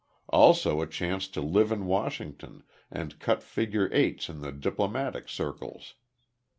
[0.29, 5.93] Also a chance to live in Washington and cut figure eights in the diplomatic circles.